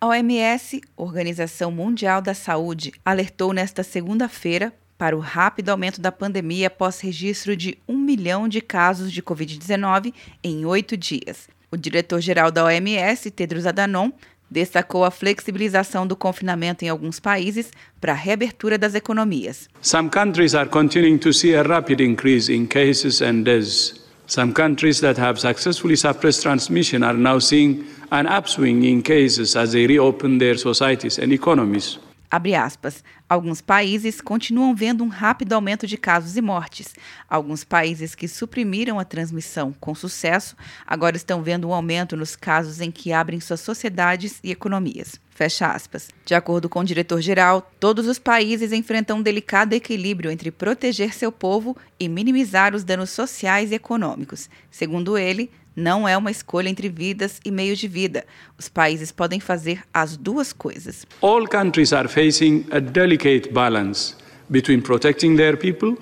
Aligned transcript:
A 0.00 0.06
OMS, 0.06 0.80
Organização 0.96 1.72
Mundial 1.72 2.22
da 2.22 2.32
Saúde, 2.32 2.92
alertou 3.04 3.52
nesta 3.52 3.82
segunda-feira 3.82 4.72
para 4.96 5.16
o 5.16 5.18
rápido 5.18 5.70
aumento 5.70 6.00
da 6.00 6.12
pandemia 6.12 6.68
após 6.68 7.00
registro 7.00 7.56
de 7.56 7.76
um 7.88 7.98
milhão 7.98 8.46
de 8.46 8.60
casos 8.60 9.10
de 9.10 9.20
Covid-19 9.20 10.14
em 10.44 10.64
oito 10.64 10.96
dias. 10.96 11.48
O 11.68 11.76
diretor-geral 11.76 12.52
da 12.52 12.64
OMS, 12.64 13.28
Tedros 13.32 13.66
Adhanom, 13.66 14.12
destacou 14.48 15.04
a 15.04 15.10
flexibilização 15.10 16.06
do 16.06 16.14
confinamento 16.14 16.84
em 16.84 16.88
alguns 16.88 17.18
países 17.18 17.72
para 18.00 18.12
a 18.12 18.16
reabertura 18.16 18.78
das 18.78 18.94
economias. 18.94 19.68
Some 19.82 20.10
countries 20.10 20.54
are 20.54 20.70
continuing 20.70 21.18
to 21.18 21.32
see 21.32 21.56
a 21.56 21.62
rapid 21.62 22.00
increase 22.00 22.52
in 22.52 22.66
cases 22.66 23.20
and 23.20 23.42
deaths. 23.42 24.07
Some 24.28 24.52
countries 24.52 25.00
that 25.00 25.16
have 25.16 25.40
successfully 25.40 25.96
suppressed 25.96 26.42
transmission 26.42 27.02
are 27.02 27.14
now 27.14 27.38
seeing 27.38 27.86
an 28.12 28.26
upswing 28.26 28.84
in 28.84 29.02
cases 29.02 29.56
as 29.56 29.72
they 29.72 29.86
reopen 29.86 30.36
their 30.36 30.58
societies 30.58 31.18
and 31.18 31.32
economies. 31.32 31.98
Abre 32.30 32.54
aspas. 32.54 33.02
Alguns 33.26 33.60
países 33.60 34.20
continuam 34.20 34.74
vendo 34.74 35.02
um 35.02 35.08
rápido 35.08 35.54
aumento 35.54 35.86
de 35.86 35.96
casos 35.96 36.36
e 36.36 36.42
mortes. 36.42 36.94
Alguns 37.28 37.64
países 37.64 38.14
que 38.14 38.28
suprimiram 38.28 38.98
a 38.98 39.04
transmissão 39.04 39.74
com 39.80 39.94
sucesso 39.94 40.54
agora 40.86 41.16
estão 41.16 41.42
vendo 41.42 41.68
um 41.68 41.72
aumento 41.72 42.16
nos 42.16 42.36
casos 42.36 42.80
em 42.80 42.90
que 42.90 43.12
abrem 43.12 43.40
suas 43.40 43.60
sociedades 43.60 44.40
e 44.44 44.50
economias. 44.50 45.18
Fecha 45.30 45.68
aspas. 45.68 46.10
De 46.24 46.34
acordo 46.34 46.68
com 46.68 46.80
o 46.80 46.84
diretor-geral, 46.84 47.70
todos 47.78 48.06
os 48.06 48.18
países 48.18 48.72
enfrentam 48.72 49.18
um 49.18 49.22
delicado 49.22 49.72
equilíbrio 49.72 50.30
entre 50.30 50.50
proteger 50.50 51.14
seu 51.14 51.30
povo 51.30 51.76
e 51.98 52.08
minimizar 52.08 52.74
os 52.74 52.84
danos 52.84 53.10
sociais 53.10 53.70
e 53.70 53.76
econômicos. 53.76 54.50
Segundo 54.70 55.16
ele, 55.16 55.50
não 55.78 56.08
é 56.08 56.16
uma 56.16 56.30
escolha 56.30 56.68
entre 56.68 56.88
vidas 56.88 57.40
e 57.44 57.52
meios 57.52 57.78
de 57.78 57.86
vida. 57.86 58.26
Os 58.58 58.68
países 58.68 59.12
podem 59.12 59.38
fazer 59.38 59.80
as 59.94 60.16
duas 60.16 60.52
coisas. 60.52 61.06
All 61.22 61.46
countries 61.46 61.92
are 61.92 62.08
facing 62.08 62.66
a 62.72 62.80
delicate 62.80 63.52
balance 63.52 64.16
between 64.50 64.82
protecting 64.82 65.36
their 65.36 65.56
people 65.56 65.96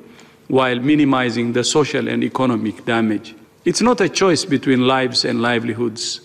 while 0.48 0.80
minimizing 0.80 1.52
the 1.52 1.62
social 1.62 2.08
and 2.08 2.24
economic 2.24 2.82
damage. 2.86 3.36
It's 3.66 3.82
not 3.82 4.02
a 4.02 4.08
choice 4.08 4.47
between 4.47 4.86
lives 4.86 5.27
and 5.27 5.42
livelihoods. 5.42 6.22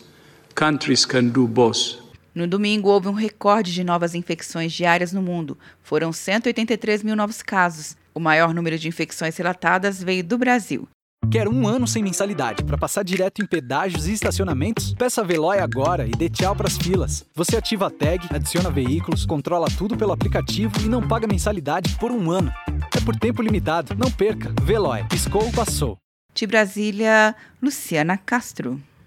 Countries 0.56 1.06
can 1.06 1.30
do 1.30 1.46
both. 1.46 2.00
No 2.34 2.48
domingo, 2.48 2.88
houve 2.88 3.10
um 3.10 3.14
recorde 3.14 3.74
de 3.74 3.84
novas 3.84 4.16
infecções 4.16 4.72
diárias 4.72 5.12
no 5.12 5.22
mundo. 5.22 5.58
Foram 5.84 6.14
183 6.14 7.04
mil 7.04 7.18
novos 7.18 7.42
casos. 7.42 7.98
O 8.14 8.20
maior 8.20 8.54
número 8.54 8.78
de 8.78 8.88
infecções 8.88 9.36
relatadas 9.36 10.02
veio 10.02 10.24
do 10.24 10.38
Brasil. 10.38 10.88
Quer 11.30 11.48
um 11.48 11.68
ano 11.68 11.88
sem 11.88 12.04
mensalidade 12.04 12.64
para 12.64 12.78
passar 12.78 13.04
direto 13.04 13.42
em 13.42 13.46
pedágios 13.46 14.08
e 14.08 14.14
estacionamentos? 14.14 14.94
Peça 14.96 15.22
a 15.22 15.24
Veloy 15.24 15.60
agora 15.60 16.06
e 16.06 16.12
dê 16.12 16.30
tchau 16.30 16.56
para 16.56 16.68
as 16.68 16.78
filas. 16.78 17.26
Você 17.36 17.56
ativa 17.56 17.88
a 17.88 17.90
tag, 17.90 18.28
adiciona 18.30 18.70
veículos, 18.70 19.26
controla 19.26 19.68
tudo 19.78 19.96
pelo 19.96 20.12
aplicativo 20.12 20.74
e 20.82 20.90
não 20.90 21.08
paga 21.08 21.28
mensalidade 21.28 21.96
por 21.98 22.12
um 22.12 22.32
ano. 22.32 22.52
É 22.96 23.00
por 23.00 23.16
tempo 23.16 23.42
limitado. 23.42 23.96
Não 23.96 24.12
perca. 24.12 24.54
Veloy. 24.62 25.06
Piscou, 25.08 25.50
passou. 25.54 25.98
De 26.34 26.46
Brasília, 26.46 27.36
Luciana 27.62 28.18
Castro. 28.18 28.82